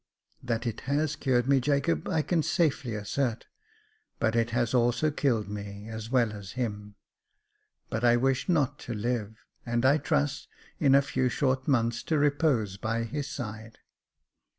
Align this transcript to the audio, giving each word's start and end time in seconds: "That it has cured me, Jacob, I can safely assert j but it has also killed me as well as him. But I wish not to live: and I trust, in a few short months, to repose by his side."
"That 0.51 0.65
it 0.65 0.81
has 0.89 1.15
cured 1.15 1.47
me, 1.47 1.59
Jacob, 1.59 2.09
I 2.09 2.23
can 2.23 2.41
safely 2.41 2.95
assert 2.95 3.41
j 3.41 3.45
but 4.17 4.35
it 4.35 4.49
has 4.49 4.73
also 4.73 5.11
killed 5.11 5.47
me 5.47 5.89
as 5.89 6.09
well 6.09 6.31
as 6.33 6.53
him. 6.53 6.95
But 7.91 8.03
I 8.03 8.17
wish 8.17 8.49
not 8.49 8.79
to 8.79 8.95
live: 8.95 9.35
and 9.63 9.85
I 9.85 9.99
trust, 9.99 10.47
in 10.79 10.95
a 10.95 11.03
few 11.03 11.29
short 11.29 11.67
months, 11.67 12.01
to 12.05 12.17
repose 12.17 12.77
by 12.77 13.03
his 13.03 13.29
side." 13.29 13.77